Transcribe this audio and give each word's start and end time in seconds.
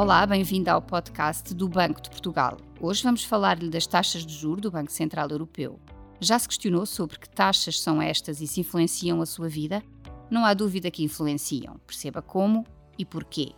Olá, 0.00 0.24
bem-vindo 0.24 0.70
ao 0.70 0.80
podcast 0.80 1.52
do 1.52 1.68
Banco 1.68 2.00
de 2.00 2.08
Portugal. 2.08 2.56
Hoje 2.80 3.02
vamos 3.02 3.22
falar-lhe 3.22 3.68
das 3.68 3.86
taxas 3.86 4.24
de 4.24 4.32
juros 4.32 4.62
do 4.62 4.70
Banco 4.70 4.90
Central 4.90 5.28
Europeu. 5.28 5.78
Já 6.18 6.38
se 6.38 6.48
questionou 6.48 6.86
sobre 6.86 7.18
que 7.18 7.28
taxas 7.28 7.78
são 7.78 8.00
estas 8.00 8.40
e 8.40 8.46
se 8.46 8.60
influenciam 8.60 9.20
a 9.20 9.26
sua 9.26 9.46
vida? 9.46 9.82
Não 10.30 10.42
há 10.42 10.54
dúvida 10.54 10.90
que 10.90 11.04
influenciam. 11.04 11.78
Perceba 11.86 12.22
como 12.22 12.64
e 12.96 13.04
porquê. 13.04 13.52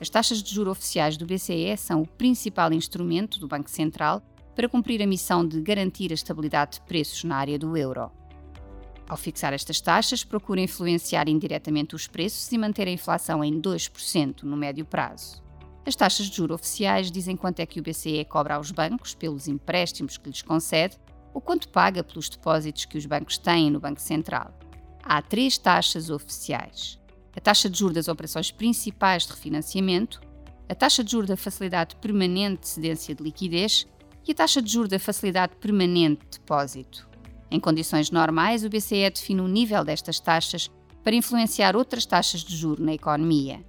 As 0.00 0.08
taxas 0.08 0.40
de 0.40 0.54
juros 0.54 0.70
oficiais 0.70 1.16
do 1.16 1.26
BCE 1.26 1.76
são 1.76 2.02
o 2.02 2.06
principal 2.06 2.72
instrumento 2.72 3.40
do 3.40 3.48
Banco 3.48 3.68
Central 3.68 4.22
para 4.54 4.68
cumprir 4.68 5.02
a 5.02 5.06
missão 5.06 5.44
de 5.44 5.60
garantir 5.60 6.12
a 6.12 6.14
estabilidade 6.14 6.74
de 6.74 6.82
preços 6.82 7.24
na 7.24 7.38
área 7.38 7.58
do 7.58 7.76
euro. 7.76 8.08
Ao 9.08 9.16
fixar 9.16 9.52
estas 9.52 9.80
taxas, 9.80 10.22
procura 10.22 10.60
influenciar 10.60 11.28
indiretamente 11.28 11.96
os 11.96 12.06
preços 12.06 12.52
e 12.52 12.56
manter 12.56 12.86
a 12.86 12.92
inflação 12.92 13.42
em 13.42 13.60
2% 13.60 14.44
no 14.44 14.56
médio 14.56 14.84
prazo. 14.84 15.47
As 15.88 15.96
taxas 15.96 16.26
de 16.26 16.36
juros 16.36 16.56
oficiais 16.56 17.10
dizem 17.10 17.34
quanto 17.34 17.60
é 17.60 17.66
que 17.66 17.80
o 17.80 17.82
BCE 17.82 18.22
cobra 18.26 18.56
aos 18.56 18.70
bancos 18.70 19.14
pelos 19.14 19.48
empréstimos 19.48 20.18
que 20.18 20.28
lhes 20.28 20.42
concede 20.42 20.98
ou 21.32 21.40
quanto 21.40 21.70
paga 21.70 22.04
pelos 22.04 22.28
depósitos 22.28 22.84
que 22.84 22.98
os 22.98 23.06
bancos 23.06 23.38
têm 23.38 23.70
no 23.70 23.80
Banco 23.80 23.98
Central. 23.98 24.52
Há 25.02 25.22
três 25.22 25.56
taxas 25.56 26.10
oficiais: 26.10 27.00
a 27.34 27.40
taxa 27.40 27.70
de 27.70 27.78
juros 27.78 27.94
das 27.94 28.06
operações 28.06 28.50
principais 28.50 29.22
de 29.22 29.32
refinanciamento, 29.32 30.20
a 30.68 30.74
taxa 30.74 31.02
de 31.02 31.10
juros 31.10 31.28
da 31.28 31.38
facilidade 31.38 31.96
permanente 31.96 32.60
de 32.60 32.68
cedência 32.68 33.14
de 33.14 33.24
liquidez 33.24 33.86
e 34.26 34.32
a 34.32 34.34
taxa 34.34 34.60
de 34.60 34.70
juros 34.70 34.90
da 34.90 34.98
facilidade 34.98 35.56
permanente 35.56 36.20
de 36.26 36.38
depósito. 36.38 37.08
Em 37.50 37.58
condições 37.58 38.10
normais, 38.10 38.62
o 38.62 38.68
BCE 38.68 39.08
define 39.08 39.40
o 39.40 39.48
nível 39.48 39.82
destas 39.82 40.20
taxas 40.20 40.70
para 41.02 41.16
influenciar 41.16 41.74
outras 41.74 42.04
taxas 42.04 42.42
de 42.42 42.54
juro 42.54 42.84
na 42.84 42.92
economia. 42.92 43.64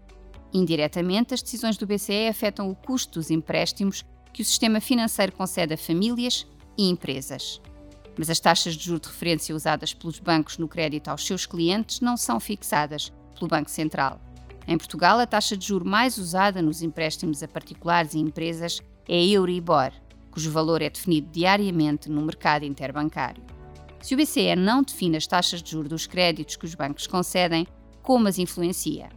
Indiretamente, 0.53 1.33
as 1.33 1.41
decisões 1.41 1.77
do 1.77 1.85
BCE 1.85 2.27
afetam 2.27 2.69
o 2.69 2.75
custo 2.75 3.19
dos 3.19 3.29
empréstimos 3.29 4.03
que 4.33 4.41
o 4.41 4.45
sistema 4.45 4.81
financeiro 4.81 5.31
concede 5.31 5.73
a 5.73 5.77
famílias 5.77 6.47
e 6.77 6.89
empresas. 6.89 7.61
Mas 8.17 8.29
as 8.29 8.39
taxas 8.39 8.75
de 8.75 8.85
juros 8.85 9.01
de 9.01 9.07
referência 9.09 9.55
usadas 9.55 9.93
pelos 9.93 10.19
bancos 10.19 10.57
no 10.57 10.67
crédito 10.67 11.07
aos 11.09 11.25
seus 11.25 11.45
clientes 11.45 12.01
não 12.01 12.17
são 12.17 12.39
fixadas 12.39 13.11
pelo 13.35 13.47
Banco 13.47 13.69
Central. 13.69 14.19
Em 14.67 14.77
Portugal, 14.77 15.19
a 15.19 15.25
taxa 15.25 15.55
de 15.55 15.65
juro 15.65 15.85
mais 15.85 16.17
usada 16.17 16.61
nos 16.61 16.81
empréstimos 16.81 17.41
a 17.41 17.47
particulares 17.47 18.13
e 18.13 18.19
empresas 18.19 18.81
é 19.07 19.15
a 19.15 19.25
Euribor, 19.25 19.91
cujo 20.31 20.51
valor 20.51 20.81
é 20.81 20.89
definido 20.89 21.29
diariamente 21.31 22.09
no 22.09 22.21
mercado 22.21 22.65
interbancário. 22.65 23.43
Se 24.01 24.13
o 24.13 24.17
BCE 24.17 24.55
não 24.55 24.83
define 24.83 25.17
as 25.17 25.27
taxas 25.27 25.61
de 25.61 25.71
juros 25.71 25.89
dos 25.89 26.07
créditos 26.07 26.55
que 26.55 26.65
os 26.65 26.75
bancos 26.75 27.07
concedem, 27.07 27.67
como 28.01 28.27
as 28.27 28.37
influencia? 28.37 29.09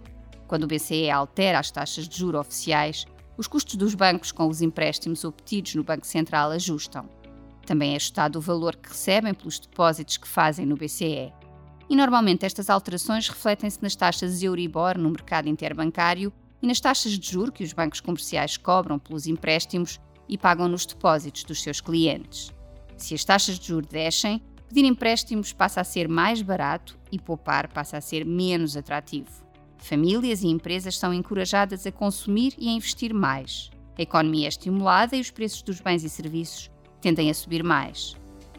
Quando 0.53 0.65
o 0.65 0.67
BCE 0.67 1.09
altera 1.09 1.59
as 1.59 1.71
taxas 1.71 2.07
de 2.07 2.19
juro 2.19 2.39
oficiais, 2.39 3.07
os 3.39 3.47
custos 3.47 3.75
dos 3.75 3.95
bancos 3.95 4.31
com 4.31 4.47
os 4.49 4.61
empréstimos 4.61 5.25
obtidos 5.25 5.75
no 5.75 5.83
Banco 5.83 6.07
Central 6.07 6.51
ajustam. 6.51 7.09
Também 7.65 7.95
é 7.95 7.97
ajustado 7.97 8.39
o 8.39 8.43
valor 8.43 8.77
que 8.77 8.91
recebem 8.91 9.33
pelos 9.33 9.59
depósitos 9.59 10.19
que 10.19 10.29
fazem 10.29 10.67
no 10.67 10.77
BCE. 10.77 11.33
E 11.89 11.97
normalmente 11.97 12.45
estas 12.45 12.69
alterações 12.69 13.31
refletem-se 13.31 13.83
nas 13.83 13.97
taxas 13.97 14.43
Euribor 14.43 14.99
no 14.99 15.09
mercado 15.09 15.49
interbancário 15.49 16.31
e 16.61 16.67
nas 16.67 16.81
taxas 16.81 17.19
de 17.19 17.31
juro 17.31 17.51
que 17.51 17.65
os 17.65 17.73
bancos 17.73 18.03
comerciais 18.03 18.59
cobram 18.59 18.99
pelos 18.99 19.27
empréstimos 19.27 19.99
e 20.29 20.37
pagam 20.37 20.69
nos 20.69 20.85
depósitos 20.85 21.45
dos 21.45 21.63
seus 21.63 21.81
clientes. 21.81 22.53
Se 22.99 23.15
as 23.15 23.25
taxas 23.25 23.59
de 23.59 23.69
juros 23.69 23.89
descem, 23.89 24.43
pedir 24.69 24.85
empréstimos 24.85 25.51
passa 25.55 25.81
a 25.81 25.85
ser 25.85 26.09
mais 26.09 26.43
barato 26.43 26.99
e 27.11 27.19
poupar 27.19 27.69
passa 27.69 27.97
a 27.97 28.03
ser 28.03 28.27
menos 28.27 28.77
atrativo. 28.77 29.42
Famílias 29.83 30.45
e 30.45 30.47
empresas 30.47 30.97
são 30.97 31.13
encorajadas 31.13 31.85
a 31.85 31.91
consumir 31.91 32.55
e 32.57 32.69
a 32.69 32.73
investir 32.73 33.13
mais. 33.13 33.69
A 33.99 34.03
economia 34.03 34.47
é 34.47 34.49
estimulada 34.49 35.17
e 35.17 35.21
os 35.21 35.33
preços 35.33 35.61
dos 35.61 35.81
bens 35.81 36.05
e 36.05 36.09
serviços 36.09 36.71
tendem 37.01 37.29
a 37.29 37.35
subir 37.35 37.65
mais. 37.65 38.17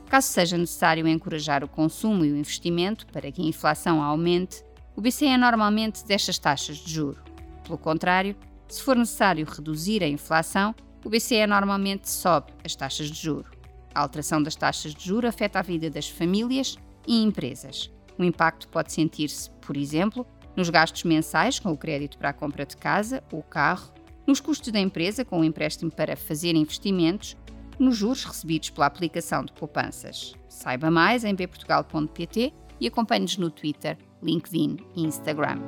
Caso 0.10 0.28
seja 0.28 0.58
necessário 0.58 1.08
encorajar 1.08 1.64
o 1.64 1.68
consumo 1.68 2.26
e 2.26 2.32
o 2.32 2.36
investimento 2.36 3.08
para 3.08 3.32
que 3.32 3.42
a 3.42 3.46
inflação 3.46 4.04
aumente, 4.04 4.66
o 4.98 5.02
BCE 5.02 5.38
normalmente 5.38 6.06
desce 6.06 6.30
as 6.30 6.38
taxas 6.38 6.76
de 6.76 6.92
juro. 6.92 7.24
Pelo 7.64 7.78
contrário, 7.78 8.36
se 8.68 8.84
for 8.84 8.98
necessário 8.98 9.46
reduzir 9.46 10.04
a 10.04 10.10
inflação, 10.10 10.76
o 11.06 11.10
BCE 11.10 11.48
normalmente 11.48 12.12
sobe 12.12 12.52
as 12.66 12.76
taxas 12.76 13.10
de 13.10 13.20
juro. 13.20 13.50
A 13.96 14.02
alteração 14.02 14.44
das 14.44 14.56
taxas 14.56 14.94
de 14.94 15.08
juro 15.08 15.26
afeta 15.26 15.60
a 15.60 15.64
vida 15.64 15.90
das 15.90 16.10
famílias 16.10 16.78
e 17.08 17.24
empresas. 17.24 17.90
O 18.20 18.24
impacto 18.26 18.68
pode 18.68 18.92
sentir-se, 18.92 19.50
por 19.62 19.78
exemplo, 19.78 20.28
nos 20.56 20.70
gastos 20.70 21.04
mensais 21.04 21.60
com 21.60 21.72
o 21.72 21.78
crédito 21.78 22.18
para 22.18 22.30
a 22.30 22.34
compra 22.34 22.66
de 22.66 22.78
casa 22.78 23.24
ou 23.32 23.42
carro, 23.42 23.92
nos 24.26 24.40
custos 24.40 24.72
da 24.72 24.80
empresa 24.80 25.26
com 25.26 25.40
o 25.40 25.44
empréstimo 25.44 25.92
para 25.92 26.16
fazer 26.16 26.56
investimentos, 26.56 27.36
nos 27.80 27.98
juros 27.98 28.24
recebidos 28.24 28.70
pela 28.70 28.86
aplicação 28.86 29.44
de 29.44 29.52
poupanças. 29.54 30.34
Saiba 30.48 30.90
mais 30.90 31.24
em 31.24 31.34
bportugal.pt 31.34 32.54
e 32.80 32.88
acompanhe-nos 32.88 33.38
no 33.38 33.50
Twitter, 33.50 33.98
LinkedIn 34.22 34.78
e 34.96 35.04
Instagram. 35.04 35.60